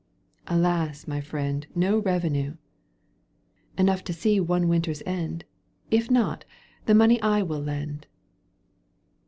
—"Alas! 0.47 1.07
my 1.07 1.21
friend, 1.21 1.67
no 1.75 1.99
revenue 1.99 2.55
!""Enough 3.77 4.03
to 4.05 4.13
see 4.13 4.39
one 4.39 4.67
winter's 4.67 5.03
end; 5.05 5.45
If 5.91 6.09
not, 6.09 6.43
the 6.87 6.95
money 6.95 7.21
I 7.21 7.43
will 7.43 7.61
lend." 7.61 8.07